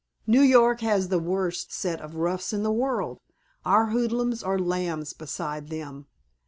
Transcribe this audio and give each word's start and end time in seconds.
"New 0.25 0.41
York 0.41 0.81
has 0.81 1.09
the 1.09 1.19
worst 1.19 1.71
set 1.71 2.01
of 2.01 2.15
roughs 2.15 2.53
in 2.53 2.63
the 2.63 2.71
world. 2.71 3.19
Our 3.63 3.91
hoodlums 3.91 4.41
are 4.41 4.57
lambs 4.57 5.13
beside 5.13 5.69
them." 5.69 6.07